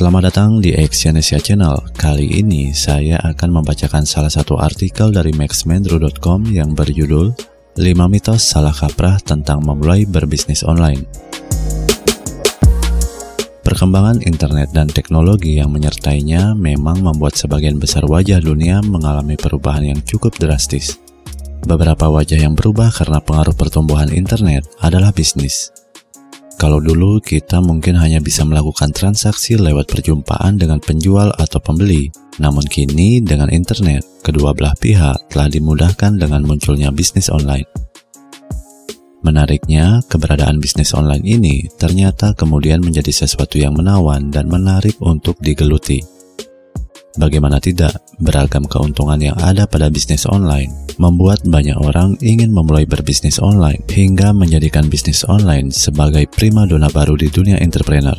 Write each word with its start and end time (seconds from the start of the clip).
Selamat 0.00 0.32
datang 0.32 0.64
di 0.64 0.72
Exyonesia 0.72 1.36
Channel. 1.36 1.92
Kali 1.92 2.40
ini 2.40 2.72
saya 2.72 3.20
akan 3.20 3.60
membacakan 3.60 4.08
salah 4.08 4.32
satu 4.32 4.56
artikel 4.56 5.12
dari 5.12 5.28
maxmendro.com 5.28 6.48
yang 6.48 6.72
berjudul 6.72 7.36
5 7.76 7.84
mitos 8.08 8.40
salah 8.40 8.72
kaprah 8.72 9.20
tentang 9.20 9.60
memulai 9.60 10.08
berbisnis 10.08 10.64
online. 10.64 11.04
Perkembangan 13.60 14.24
internet 14.24 14.72
dan 14.72 14.88
teknologi 14.88 15.60
yang 15.60 15.68
menyertainya 15.68 16.56
memang 16.56 17.04
membuat 17.04 17.36
sebagian 17.36 17.76
besar 17.76 18.08
wajah 18.08 18.40
dunia 18.40 18.80
mengalami 18.80 19.36
perubahan 19.36 19.84
yang 19.84 20.00
cukup 20.00 20.32
drastis. 20.40 20.96
Beberapa 21.68 22.08
wajah 22.08 22.40
yang 22.40 22.56
berubah 22.56 22.88
karena 22.88 23.20
pengaruh 23.20 23.52
pertumbuhan 23.52 24.08
internet 24.16 24.64
adalah 24.80 25.12
bisnis. 25.12 25.68
Kalau 26.60 26.76
dulu 26.76 27.24
kita 27.24 27.64
mungkin 27.64 27.96
hanya 27.96 28.20
bisa 28.20 28.44
melakukan 28.44 28.92
transaksi 28.92 29.56
lewat 29.56 29.88
perjumpaan 29.88 30.60
dengan 30.60 30.76
penjual 30.76 31.32
atau 31.40 31.56
pembeli, 31.56 32.12
namun 32.36 32.60
kini 32.68 33.24
dengan 33.24 33.48
internet, 33.48 34.04
kedua 34.20 34.52
belah 34.52 34.76
pihak 34.76 35.32
telah 35.32 35.48
dimudahkan 35.48 36.20
dengan 36.20 36.44
munculnya 36.44 36.92
bisnis 36.92 37.32
online. 37.32 37.64
Menariknya, 39.24 40.04
keberadaan 40.04 40.60
bisnis 40.60 40.92
online 40.92 41.24
ini 41.24 41.64
ternyata 41.80 42.36
kemudian 42.36 42.84
menjadi 42.84 43.24
sesuatu 43.24 43.56
yang 43.56 43.72
menawan 43.80 44.28
dan 44.28 44.44
menarik 44.44 45.00
untuk 45.00 45.40
digeluti. 45.40 46.19
Bagaimana 47.18 47.58
tidak, 47.58 47.98
beragam 48.22 48.62
keuntungan 48.70 49.18
yang 49.18 49.34
ada 49.42 49.66
pada 49.66 49.90
bisnis 49.90 50.30
online 50.30 50.70
membuat 51.02 51.42
banyak 51.42 51.74
orang 51.74 52.14
ingin 52.22 52.54
memulai 52.54 52.86
berbisnis 52.86 53.42
online 53.42 53.82
hingga 53.90 54.30
menjadikan 54.30 54.86
bisnis 54.86 55.26
online 55.26 55.74
sebagai 55.74 56.30
prima 56.30 56.70
dona 56.70 56.86
baru 56.86 57.18
di 57.18 57.26
dunia 57.26 57.58
entrepreneur. 57.58 58.14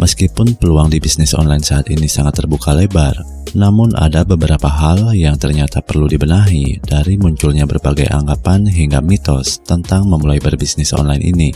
Meskipun 0.00 0.56
peluang 0.56 0.88
di 0.88 1.02
bisnis 1.02 1.36
online 1.36 1.60
saat 1.60 1.92
ini 1.92 2.08
sangat 2.08 2.40
terbuka 2.40 2.72
lebar, 2.72 3.20
namun 3.52 3.92
ada 3.98 4.24
beberapa 4.24 4.70
hal 4.70 5.12
yang 5.12 5.36
ternyata 5.36 5.84
perlu 5.84 6.08
dibenahi 6.08 6.80
dari 6.80 7.20
munculnya 7.20 7.68
berbagai 7.68 8.08
anggapan 8.08 8.64
hingga 8.64 9.04
mitos 9.04 9.60
tentang 9.66 10.08
memulai 10.08 10.40
berbisnis 10.40 10.96
online 10.96 11.20
ini. 11.20 11.50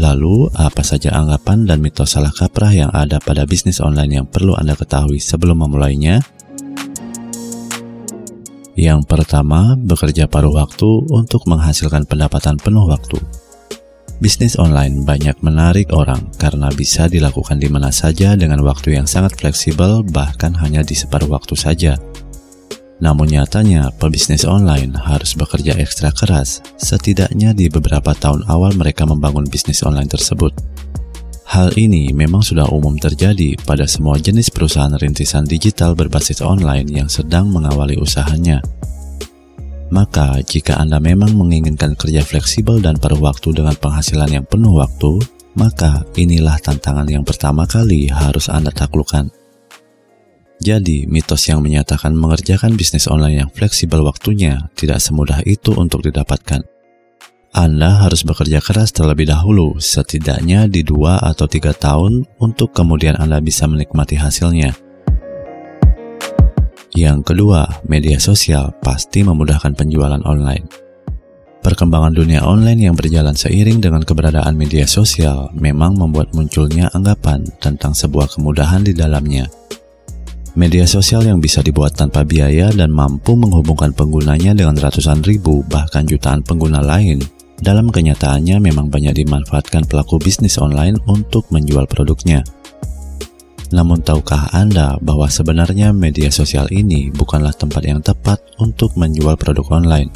Lalu, 0.00 0.48
apa 0.56 0.80
saja 0.80 1.12
anggapan 1.12 1.68
dan 1.68 1.84
mitos 1.84 2.16
salah 2.16 2.32
kaprah 2.32 2.72
yang 2.72 2.88
ada 2.96 3.20
pada 3.20 3.44
bisnis 3.44 3.76
online 3.76 4.22
yang 4.22 4.26
perlu 4.28 4.56
Anda 4.56 4.72
ketahui 4.72 5.20
sebelum 5.20 5.60
memulainya? 5.68 6.24
Yang 8.72 9.04
pertama, 9.04 9.76
bekerja 9.76 10.32
paruh 10.32 10.56
waktu 10.56 10.88
untuk 11.12 11.44
menghasilkan 11.44 12.08
pendapatan 12.08 12.56
penuh 12.56 12.88
waktu. 12.88 13.20
Bisnis 14.16 14.56
online 14.56 15.04
banyak 15.04 15.44
menarik 15.44 15.92
orang 15.92 16.30
karena 16.40 16.72
bisa 16.72 17.04
dilakukan 17.04 17.60
di 17.60 17.68
mana 17.68 17.92
saja 17.92 18.32
dengan 18.32 18.64
waktu 18.64 18.96
yang 18.96 19.04
sangat 19.04 19.36
fleksibel, 19.36 20.00
bahkan 20.08 20.56
hanya 20.56 20.80
di 20.80 20.96
separuh 20.96 21.28
waktu 21.28 21.52
saja. 21.52 22.00
Namun 23.02 23.34
nyatanya, 23.34 23.90
pebisnis 23.98 24.46
online 24.46 24.94
harus 24.94 25.34
bekerja 25.34 25.74
ekstra 25.74 26.14
keras, 26.14 26.62
setidaknya 26.78 27.50
di 27.50 27.66
beberapa 27.66 28.14
tahun 28.14 28.46
awal 28.46 28.78
mereka 28.78 29.02
membangun 29.02 29.42
bisnis 29.50 29.82
online 29.82 30.06
tersebut. 30.06 30.54
Hal 31.50 31.74
ini 31.74 32.14
memang 32.14 32.46
sudah 32.46 32.70
umum 32.70 32.94
terjadi 32.94 33.58
pada 33.66 33.90
semua 33.90 34.22
jenis 34.22 34.54
perusahaan 34.54 34.94
rintisan 34.94 35.42
digital 35.42 35.98
berbasis 35.98 36.40
online 36.46 36.86
yang 36.94 37.10
sedang 37.10 37.50
mengawali 37.50 37.98
usahanya. 37.98 38.62
Maka, 39.90 40.38
jika 40.40 40.78
Anda 40.78 41.02
memang 41.02 41.34
menginginkan 41.36 41.98
kerja 41.98 42.22
fleksibel 42.22 42.80
dan 42.80 42.96
paruh 42.96 43.20
waktu 43.20 43.52
dengan 43.52 43.76
penghasilan 43.76 44.30
yang 44.30 44.46
penuh 44.46 44.78
waktu, 44.78 45.20
maka 45.58 46.06
inilah 46.16 46.56
tantangan 46.62 47.04
yang 47.10 47.26
pertama 47.26 47.68
kali 47.68 48.08
harus 48.08 48.48
Anda 48.48 48.72
taklukkan. 48.72 49.41
Jadi, 50.62 51.10
mitos 51.10 51.50
yang 51.50 51.58
menyatakan 51.58 52.14
mengerjakan 52.14 52.78
bisnis 52.78 53.10
online 53.10 53.42
yang 53.42 53.50
fleksibel 53.50 53.98
waktunya 54.06 54.70
tidak 54.78 55.02
semudah 55.02 55.42
itu 55.42 55.74
untuk 55.74 56.06
didapatkan. 56.06 56.62
Anda 57.50 58.06
harus 58.06 58.22
bekerja 58.22 58.62
keras 58.62 58.94
terlebih 58.94 59.26
dahulu, 59.26 59.82
setidaknya 59.82 60.70
di 60.70 60.86
dua 60.86 61.18
atau 61.18 61.50
tiga 61.50 61.74
tahun 61.74 62.30
untuk 62.38 62.70
kemudian 62.78 63.18
Anda 63.18 63.42
bisa 63.42 63.66
menikmati 63.66 64.14
hasilnya. 64.14 64.70
Yang 66.94 67.34
kedua, 67.34 67.82
media 67.90 68.22
sosial 68.22 68.70
pasti 68.86 69.26
memudahkan 69.26 69.74
penjualan 69.74 70.22
online. 70.22 70.70
Perkembangan 71.58 72.14
dunia 72.14 72.46
online 72.46 72.86
yang 72.86 72.94
berjalan 72.94 73.34
seiring 73.34 73.82
dengan 73.82 74.06
keberadaan 74.06 74.54
media 74.54 74.86
sosial 74.86 75.50
memang 75.58 75.98
membuat 75.98 76.30
munculnya 76.38 76.86
anggapan 76.94 77.42
tentang 77.58 77.98
sebuah 77.98 78.30
kemudahan 78.30 78.86
di 78.86 78.94
dalamnya. 78.94 79.50
Media 80.52 80.84
sosial 80.84 81.24
yang 81.24 81.40
bisa 81.40 81.64
dibuat 81.64 81.96
tanpa 81.96 82.28
biaya 82.28 82.68
dan 82.76 82.92
mampu 82.92 83.32
menghubungkan 83.32 83.88
penggunanya 83.96 84.52
dengan 84.52 84.76
ratusan 84.76 85.24
ribu 85.24 85.64
bahkan 85.64 86.04
jutaan 86.04 86.44
pengguna 86.44 86.84
lain 86.84 87.24
dalam 87.56 87.88
kenyataannya 87.88 88.60
memang 88.60 88.92
banyak 88.92 89.24
dimanfaatkan 89.24 89.88
pelaku 89.88 90.20
bisnis 90.20 90.60
online 90.60 91.00
untuk 91.08 91.48
menjual 91.48 91.88
produknya. 91.88 92.44
Namun 93.72 94.04
tahukah 94.04 94.52
Anda 94.52 95.00
bahwa 95.00 95.24
sebenarnya 95.32 95.96
media 95.96 96.28
sosial 96.28 96.68
ini 96.68 97.08
bukanlah 97.08 97.56
tempat 97.56 97.82
yang 97.88 98.04
tepat 98.04 98.36
untuk 98.60 98.92
menjual 99.00 99.40
produk 99.40 99.64
online? 99.72 100.12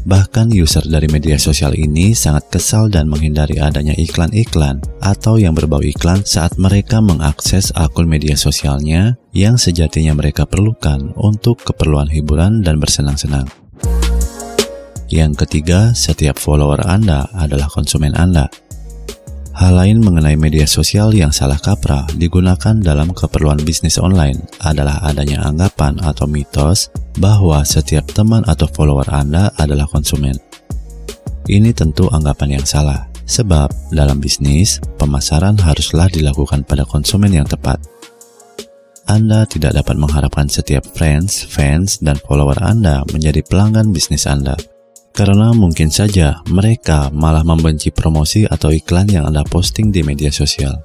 Bahkan 0.00 0.48
user 0.56 0.80
dari 0.88 1.12
media 1.12 1.36
sosial 1.36 1.76
ini 1.76 2.16
sangat 2.16 2.48
kesal 2.48 2.88
dan 2.88 3.04
menghindari 3.04 3.60
adanya 3.60 3.92
iklan-iklan 3.92 4.80
atau 5.04 5.36
yang 5.36 5.52
berbau 5.52 5.84
iklan 5.84 6.24
saat 6.24 6.56
mereka 6.56 7.04
mengakses 7.04 7.68
akun 7.76 8.08
media 8.08 8.32
sosialnya 8.32 9.20
yang 9.36 9.60
sejatinya 9.60 10.16
mereka 10.16 10.48
perlukan 10.48 11.12
untuk 11.20 11.60
keperluan 11.60 12.08
hiburan 12.08 12.64
dan 12.64 12.80
bersenang-senang. 12.80 13.44
Yang 15.12 15.44
ketiga, 15.44 15.92
setiap 15.92 16.40
follower 16.40 16.80
Anda 16.86 17.28
adalah 17.36 17.68
konsumen 17.68 18.16
Anda. 18.16 18.48
Hal 19.60 19.76
lain 19.76 20.00
mengenai 20.00 20.40
media 20.40 20.64
sosial 20.64 21.12
yang 21.12 21.36
salah 21.36 21.60
kaprah 21.60 22.08
digunakan 22.16 22.72
dalam 22.80 23.12
keperluan 23.12 23.60
bisnis 23.60 24.00
online 24.00 24.40
adalah 24.64 25.04
adanya 25.04 25.44
anggapan 25.44 26.00
atau 26.00 26.24
mitos 26.24 26.88
bahwa 27.20 27.60
setiap 27.60 28.08
teman 28.08 28.40
atau 28.48 28.64
follower 28.72 29.04
Anda 29.12 29.52
adalah 29.60 29.84
konsumen. 29.84 30.32
Ini 31.44 31.76
tentu 31.76 32.08
anggapan 32.08 32.56
yang 32.56 32.64
salah, 32.64 33.04
sebab 33.28 33.68
dalam 33.92 34.16
bisnis, 34.16 34.80
pemasaran 34.96 35.60
haruslah 35.60 36.08
dilakukan 36.08 36.64
pada 36.64 36.88
konsumen 36.88 37.28
yang 37.28 37.44
tepat. 37.44 37.84
Anda 39.12 39.44
tidak 39.44 39.76
dapat 39.76 40.00
mengharapkan 40.00 40.48
setiap 40.48 40.88
friends, 40.96 41.44
fans, 41.44 42.00
dan 42.00 42.16
follower 42.16 42.56
Anda 42.64 43.04
menjadi 43.12 43.44
pelanggan 43.44 43.92
bisnis 43.92 44.24
Anda 44.24 44.56
karena 45.12 45.52
mungkin 45.52 45.90
saja 45.90 46.40
mereka 46.48 47.10
malah 47.12 47.42
membenci 47.42 47.92
promosi 47.92 48.46
atau 48.46 48.70
iklan 48.72 49.10
yang 49.10 49.28
Anda 49.28 49.44
posting 49.44 49.90
di 49.90 50.00
media 50.06 50.32
sosial. 50.32 50.80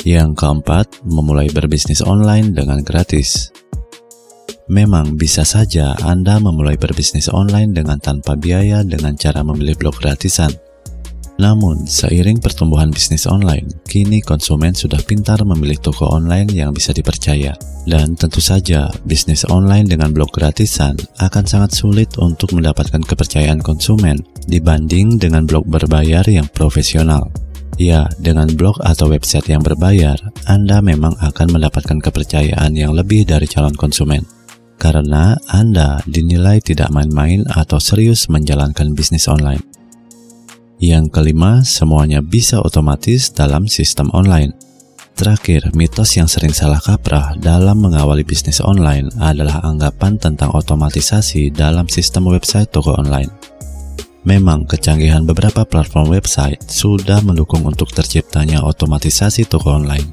Yang 0.00 0.32
keempat, 0.40 1.04
memulai 1.04 1.52
berbisnis 1.52 2.00
online 2.00 2.56
dengan 2.56 2.80
gratis. 2.80 3.52
Memang 4.70 5.18
bisa 5.18 5.42
saja 5.44 5.98
Anda 6.00 6.38
memulai 6.38 6.78
berbisnis 6.78 7.28
online 7.28 7.74
dengan 7.74 7.98
tanpa 8.00 8.38
biaya 8.38 8.86
dengan 8.86 9.18
cara 9.18 9.42
memilih 9.44 9.76
blog 9.76 9.98
gratisan. 9.98 10.69
Namun, 11.40 11.88
seiring 11.88 12.36
pertumbuhan 12.36 12.92
bisnis 12.92 13.24
online, 13.24 13.64
kini 13.88 14.20
konsumen 14.20 14.76
sudah 14.76 15.00
pintar 15.00 15.40
memilih 15.40 15.80
toko 15.80 16.04
online 16.12 16.52
yang 16.52 16.76
bisa 16.76 16.92
dipercaya. 16.92 17.56
Dan 17.88 18.12
tentu 18.12 18.44
saja, 18.44 18.92
bisnis 19.08 19.48
online 19.48 19.88
dengan 19.88 20.12
blog 20.12 20.28
gratisan 20.36 21.00
akan 21.16 21.44
sangat 21.48 21.72
sulit 21.72 22.12
untuk 22.20 22.52
mendapatkan 22.52 23.00
kepercayaan 23.00 23.64
konsumen 23.64 24.20
dibanding 24.52 25.16
dengan 25.16 25.48
blog 25.48 25.64
berbayar 25.64 26.28
yang 26.28 26.44
profesional. 26.52 27.32
Ya, 27.80 28.04
dengan 28.20 28.52
blog 28.52 28.76
atau 28.84 29.08
website 29.08 29.48
yang 29.48 29.64
berbayar, 29.64 30.20
Anda 30.44 30.84
memang 30.84 31.16
akan 31.24 31.56
mendapatkan 31.56 32.04
kepercayaan 32.04 32.76
yang 32.76 32.92
lebih 32.92 33.24
dari 33.24 33.48
calon 33.48 33.72
konsumen. 33.72 34.28
Karena 34.76 35.40
Anda 35.48 36.04
dinilai 36.04 36.60
tidak 36.60 36.92
main-main 36.92 37.48
atau 37.48 37.80
serius 37.80 38.28
menjalankan 38.28 38.92
bisnis 38.92 39.24
online. 39.24 39.79
Yang 40.80 41.12
kelima, 41.12 41.60
semuanya 41.60 42.24
bisa 42.24 42.56
otomatis 42.56 43.28
dalam 43.36 43.68
sistem 43.68 44.08
online. 44.16 44.56
Terakhir, 45.12 45.76
mitos 45.76 46.16
yang 46.16 46.24
sering 46.24 46.56
salah 46.56 46.80
kaprah 46.80 47.36
dalam 47.36 47.84
mengawali 47.84 48.24
bisnis 48.24 48.64
online 48.64 49.12
adalah 49.20 49.60
anggapan 49.60 50.16
tentang 50.16 50.56
otomatisasi 50.56 51.52
dalam 51.52 51.84
sistem 51.84 52.32
website 52.32 52.72
toko 52.72 52.96
online. 52.96 53.28
Memang 54.24 54.64
kecanggihan 54.64 55.28
beberapa 55.28 55.68
platform 55.68 56.16
website 56.16 56.64
sudah 56.64 57.20
mendukung 57.20 57.60
untuk 57.68 57.92
terciptanya 57.92 58.64
otomatisasi 58.64 59.44
toko 59.52 59.76
online. 59.76 60.08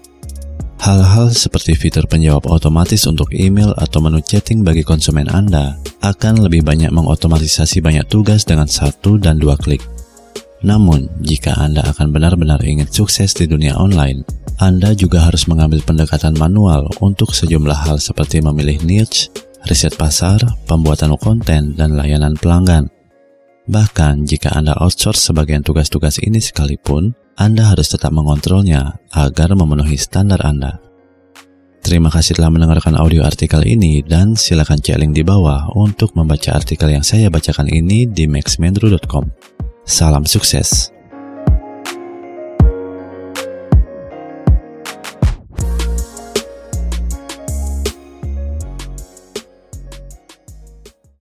Hal-hal 0.83 1.31
seperti 1.31 1.79
fitur 1.79 2.11
penjawab 2.11 2.43
otomatis 2.51 3.07
untuk 3.07 3.31
email 3.31 3.71
atau 3.79 4.03
menu 4.03 4.19
chatting 4.19 4.67
bagi 4.67 4.83
konsumen 4.83 5.31
Anda 5.31 5.79
akan 6.03 6.43
lebih 6.43 6.67
banyak 6.67 6.91
mengotomatisasi 6.91 7.79
banyak 7.79 8.03
tugas 8.11 8.43
dengan 8.43 8.67
satu 8.67 9.15
dan 9.15 9.39
dua 9.39 9.55
klik. 9.55 9.79
Namun, 10.65 11.05
jika 11.21 11.53
Anda 11.53 11.85
akan 11.85 12.09
benar-benar 12.09 12.65
ingin 12.65 12.89
sukses 12.89 13.37
di 13.37 13.45
dunia 13.45 13.77
online, 13.77 14.25
Anda 14.57 14.97
juga 14.97 15.21
harus 15.29 15.45
mengambil 15.45 15.85
pendekatan 15.85 16.33
manual 16.33 16.89
untuk 16.97 17.29
sejumlah 17.37 17.85
hal 17.85 18.01
seperti 18.01 18.41
memilih 18.41 18.81
niche, 18.81 19.29
riset 19.69 19.93
pasar, 19.93 20.41
pembuatan 20.65 21.13
konten, 21.21 21.77
dan 21.77 21.93
layanan 21.93 22.33
pelanggan. 22.33 22.89
Bahkan 23.69 24.25
jika 24.25 24.55
Anda 24.57 24.73
outsource 24.79 25.29
sebagian 25.29 25.61
tugas-tugas 25.61 26.17
ini 26.23 26.41
sekalipun, 26.41 27.13
Anda 27.37 27.69
harus 27.69 27.93
tetap 27.93 28.09
mengontrolnya 28.15 28.97
agar 29.13 29.53
memenuhi 29.53 29.99
standar 29.99 30.41
Anda. 30.41 30.81
Terima 31.85 32.09
kasih 32.09 32.35
telah 32.35 32.51
mendengarkan 32.51 32.97
audio 32.97 33.23
artikel 33.23 33.63
ini 33.63 34.01
dan 34.03 34.33
silakan 34.33 34.81
cek 34.81 34.97
link 34.99 35.13
di 35.15 35.23
bawah 35.23 35.71
untuk 35.77 36.17
membaca 36.17 36.51
artikel 36.51 36.91
yang 36.91 37.05
saya 37.05 37.29
bacakan 37.29 37.69
ini 37.69 38.09
di 38.09 38.25
maxmendru.com. 38.27 39.23
Salam 39.87 40.25
sukses. 40.25 40.91